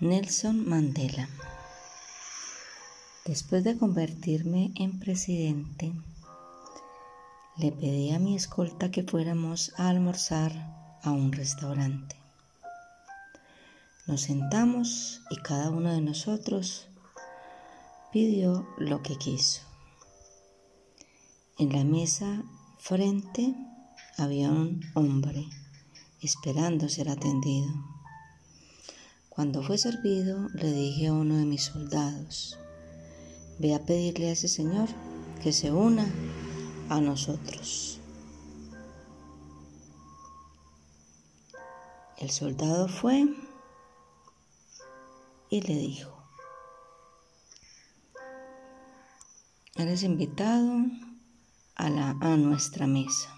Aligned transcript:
Nelson 0.00 0.64
Mandela. 0.68 1.28
Después 3.24 3.64
de 3.64 3.76
convertirme 3.76 4.70
en 4.76 5.00
presidente, 5.00 5.92
le 7.56 7.72
pedí 7.72 8.12
a 8.12 8.20
mi 8.20 8.36
escolta 8.36 8.92
que 8.92 9.02
fuéramos 9.02 9.72
a 9.76 9.88
almorzar 9.88 10.52
a 11.02 11.10
un 11.10 11.32
restaurante. 11.32 12.14
Nos 14.06 14.20
sentamos 14.20 15.20
y 15.30 15.36
cada 15.38 15.68
uno 15.68 15.92
de 15.92 16.00
nosotros 16.00 16.86
pidió 18.12 18.68
lo 18.78 19.02
que 19.02 19.16
quiso. 19.16 19.62
En 21.58 21.72
la 21.72 21.82
mesa 21.82 22.44
frente 22.78 23.52
había 24.16 24.48
un 24.48 24.80
hombre 24.94 25.44
esperando 26.22 26.88
ser 26.88 27.08
atendido. 27.08 27.97
Cuando 29.38 29.62
fue 29.62 29.78
servido, 29.78 30.48
le 30.54 30.72
dije 30.72 31.06
a 31.06 31.12
uno 31.12 31.36
de 31.36 31.44
mis 31.44 31.62
soldados, 31.62 32.58
ve 33.60 33.72
a 33.72 33.78
pedirle 33.78 34.30
a 34.30 34.32
ese 34.32 34.48
señor 34.48 34.88
que 35.40 35.52
se 35.52 35.70
una 35.70 36.04
a 36.88 37.00
nosotros. 37.00 38.00
El 42.16 42.30
soldado 42.30 42.88
fue 42.88 43.28
y 45.50 45.60
le 45.60 45.76
dijo, 45.76 46.20
eres 49.76 50.02
invitado 50.02 50.80
a, 51.76 51.86
a 51.86 52.36
nuestra 52.36 52.88
mesa. 52.88 53.32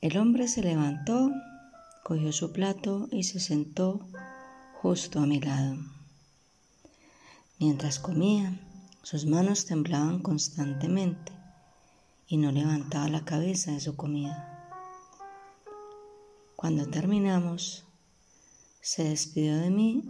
El 0.00 0.16
hombre 0.18 0.46
se 0.46 0.62
levantó 0.62 1.32
cogió 2.02 2.32
su 2.32 2.52
plato 2.52 3.08
y 3.10 3.24
se 3.24 3.40
sentó 3.40 4.00
justo 4.80 5.20
a 5.20 5.26
mi 5.26 5.40
lado. 5.40 5.76
Mientras 7.58 7.98
comía, 7.98 8.58
sus 9.02 9.26
manos 9.26 9.66
temblaban 9.66 10.20
constantemente 10.20 11.32
y 12.26 12.36
no 12.36 12.52
levantaba 12.52 13.08
la 13.08 13.24
cabeza 13.24 13.72
de 13.72 13.80
su 13.80 13.96
comida. 13.96 14.70
Cuando 16.56 16.86
terminamos, 16.86 17.84
se 18.80 19.04
despidió 19.04 19.58
de 19.58 19.70
mí 19.70 20.08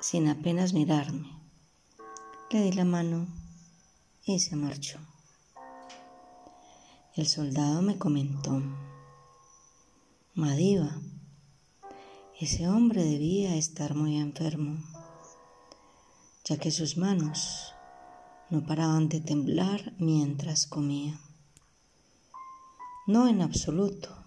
sin 0.00 0.28
apenas 0.28 0.72
mirarme. 0.72 1.28
Le 2.50 2.62
di 2.62 2.72
la 2.72 2.84
mano 2.84 3.26
y 4.24 4.40
se 4.40 4.56
marchó. 4.56 4.98
El 7.14 7.26
soldado 7.26 7.82
me 7.82 7.98
comentó, 7.98 8.62
Madiva, 10.34 11.00
ese 12.40 12.66
hombre 12.66 13.04
debía 13.04 13.54
estar 13.56 13.94
muy 13.94 14.16
enfermo, 14.16 14.78
ya 16.46 16.56
que 16.56 16.70
sus 16.70 16.96
manos 16.96 17.74
no 18.48 18.64
paraban 18.64 19.10
de 19.10 19.20
temblar 19.20 19.92
mientras 19.98 20.66
comía. 20.66 21.20
No 23.06 23.28
en 23.28 23.42
absoluto. 23.42 24.24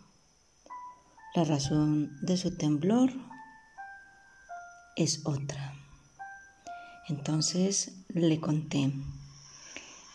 La 1.34 1.44
razón 1.44 2.12
de 2.22 2.38
su 2.38 2.56
temblor 2.56 3.12
es 4.96 5.26
otra. 5.26 5.74
Entonces 7.10 7.94
le 8.10 8.40
conté. 8.40 8.94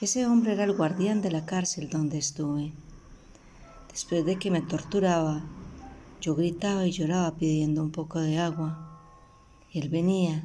Ese 0.00 0.24
hombre 0.24 0.52
era 0.52 0.62
el 0.62 0.76
guardián 0.76 1.20
de 1.20 1.32
la 1.32 1.44
cárcel 1.46 1.90
donde 1.90 2.18
estuve. 2.18 2.72
Después 3.90 4.24
de 4.24 4.38
que 4.38 4.52
me 4.52 4.62
torturaba 4.62 5.42
yo 6.20 6.34
gritaba 6.34 6.86
y 6.86 6.92
lloraba 6.92 7.36
pidiendo 7.36 7.82
un 7.82 7.92
poco 7.92 8.20
de 8.20 8.38
agua. 8.38 9.00
Él 9.72 9.88
venía, 9.88 10.44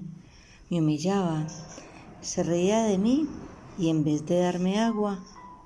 me 0.69 0.79
humillaba, 0.79 1.47
se 2.21 2.43
reía 2.43 2.83
de 2.83 2.97
mí 2.97 3.27
y 3.77 3.89
en 3.89 4.03
vez 4.03 4.25
de 4.25 4.39
darme 4.39 4.79
agua, 4.79 5.23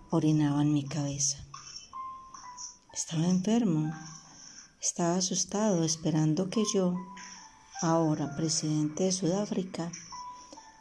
orinaba 0.10 0.62
en 0.62 0.74
mi 0.74 0.86
cabeza. 0.86 1.44
Estaba 2.94 3.28
enfermo, 3.28 3.94
estaba 4.82 5.18
asustado 5.18 5.84
esperando 5.84 6.50
que 6.50 6.64
yo, 6.74 6.96
ahora 7.82 8.36
presidente 8.36 9.04
de 9.04 9.12
Sudáfrica, 9.12 9.92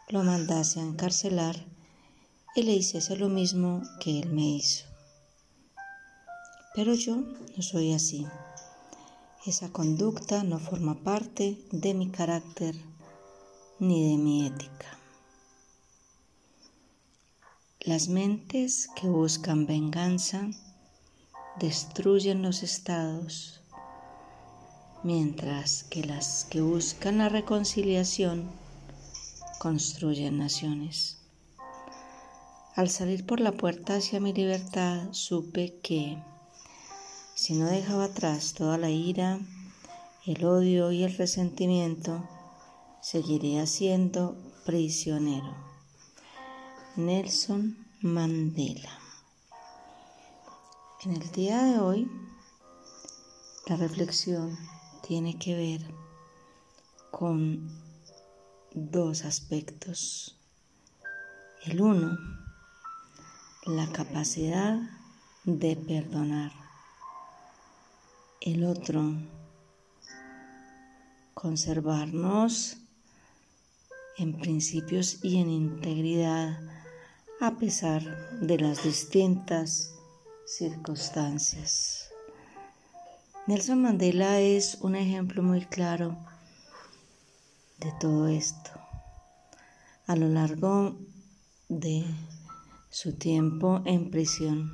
lo 0.08 0.22
mandase 0.22 0.80
a 0.80 0.84
encarcelar 0.84 1.66
y 2.54 2.62
le 2.62 2.72
hiciese 2.72 3.16
lo 3.16 3.28
mismo 3.28 3.82
que 4.00 4.20
él 4.20 4.32
me 4.32 4.48
hizo. 4.48 4.86
Pero 6.74 6.94
yo 6.94 7.16
no 7.16 7.62
soy 7.62 7.92
así. 7.92 8.26
Esa 9.46 9.70
conducta 9.70 10.42
no 10.42 10.58
forma 10.58 10.96
parte 10.96 11.56
de 11.70 11.94
mi 11.94 12.10
carácter 12.10 12.74
ni 13.78 14.10
de 14.10 14.18
mi 14.18 14.44
ética. 14.44 14.98
Las 17.78 18.08
mentes 18.08 18.88
que 18.96 19.06
buscan 19.06 19.64
venganza 19.66 20.50
destruyen 21.60 22.42
los 22.42 22.64
estados, 22.64 23.60
mientras 25.04 25.84
que 25.84 26.02
las 26.02 26.44
que 26.46 26.60
buscan 26.60 27.18
la 27.18 27.28
reconciliación 27.28 28.50
construyen 29.60 30.38
naciones. 30.38 31.18
Al 32.74 32.90
salir 32.90 33.24
por 33.24 33.38
la 33.38 33.52
puerta 33.52 33.94
hacia 33.94 34.18
mi 34.18 34.32
libertad, 34.32 35.06
supe 35.12 35.78
que 35.84 36.18
si 37.36 37.52
no 37.52 37.66
dejaba 37.66 38.04
atrás 38.04 38.54
toda 38.54 38.78
la 38.78 38.88
ira, 38.88 39.38
el 40.24 40.42
odio 40.46 40.90
y 40.90 41.04
el 41.04 41.14
resentimiento, 41.18 42.26
seguiría 43.02 43.66
siendo 43.66 44.34
prisionero. 44.64 45.54
Nelson 46.96 47.76
Mandela. 48.00 48.98
En 51.04 51.12
el 51.12 51.30
día 51.32 51.62
de 51.62 51.78
hoy, 51.78 52.10
la 53.66 53.76
reflexión 53.76 54.56
tiene 55.06 55.38
que 55.38 55.54
ver 55.54 55.94
con 57.10 57.70
dos 58.72 59.26
aspectos. 59.26 60.40
El 61.66 61.82
uno, 61.82 62.16
la 63.66 63.92
capacidad 63.92 64.80
de 65.44 65.76
perdonar 65.76 66.65
el 68.46 68.62
otro, 68.62 69.12
conservarnos 71.34 72.76
en 74.18 74.38
principios 74.38 75.18
y 75.24 75.38
en 75.38 75.50
integridad 75.50 76.60
a 77.40 77.56
pesar 77.58 78.04
de 78.40 78.56
las 78.60 78.84
distintas 78.84 79.92
circunstancias. 80.46 82.10
Nelson 83.48 83.82
Mandela 83.82 84.38
es 84.38 84.78
un 84.80 84.94
ejemplo 84.94 85.42
muy 85.42 85.62
claro 85.64 86.16
de 87.78 87.92
todo 87.98 88.28
esto. 88.28 88.70
A 90.06 90.14
lo 90.14 90.28
largo 90.28 90.96
de 91.68 92.04
su 92.90 93.12
tiempo 93.14 93.82
en 93.86 94.08
prisión, 94.12 94.70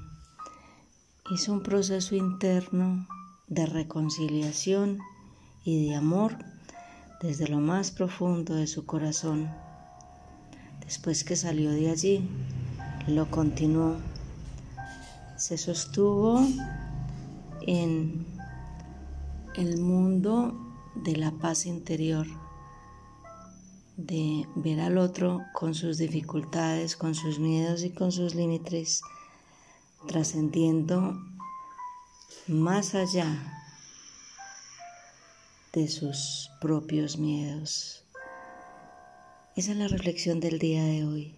hizo 1.31 1.55
un 1.55 1.63
proceso 1.63 2.15
interno 2.15 3.09
de 3.53 3.67
reconciliación 3.67 4.99
y 5.63 5.89
de 5.89 5.95
amor 5.95 6.39
desde 7.21 7.49
lo 7.49 7.59
más 7.59 7.91
profundo 7.91 8.55
de 8.55 8.67
su 8.67 8.87
corazón. 8.87 9.51
Después 10.81 11.23
que 11.23 11.37
salió 11.37 11.71
de 11.71 11.91
allí, 11.91 12.29
lo 13.07 13.31
continuó. 13.31 13.97
Se 15.37 15.59
sostuvo 15.59 16.41
en 17.67 18.27
el 19.57 19.79
mundo 19.79 20.57
de 20.95 21.17
la 21.17 21.31
paz 21.33 21.67
interior, 21.67 22.27
de 23.99 24.47
ver 24.57 24.81
al 24.81 24.97
otro 24.97 25.43
con 25.53 25.75
sus 25.75 25.99
dificultades, 25.99 26.97
con 26.97 27.15
sus 27.15 27.39
miedos 27.39 27.85
y 27.85 27.91
con 27.91 28.13
sus 28.13 28.35
límites, 28.35 29.03
trascendiendo 30.09 31.21
más 32.49 32.95
allá 32.95 33.27
de 35.73 35.89
sus 35.89 36.51
propios 36.61 37.17
miedos. 37.17 38.05
Esa 39.55 39.73
es 39.73 39.77
la 39.77 39.89
reflexión 39.89 40.41
del 40.41 40.59
día 40.59 40.83
de 40.85 41.05
hoy. 41.05 41.35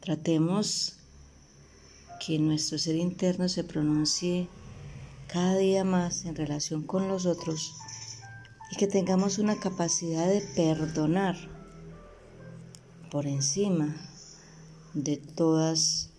Tratemos 0.00 0.96
que 2.24 2.38
nuestro 2.38 2.78
ser 2.78 2.96
interno 2.96 3.48
se 3.48 3.64
pronuncie 3.64 4.48
cada 5.26 5.56
día 5.56 5.84
más 5.84 6.24
en 6.24 6.36
relación 6.36 6.82
con 6.82 7.08
los 7.08 7.26
otros 7.26 7.74
y 8.70 8.76
que 8.76 8.86
tengamos 8.86 9.38
una 9.38 9.58
capacidad 9.58 10.28
de 10.28 10.40
perdonar 10.54 11.36
por 13.10 13.26
encima 13.26 13.96
de 14.94 15.16
todas 15.16 16.10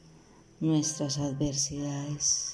nuestras 0.59 1.17
adversidades. 1.17 2.53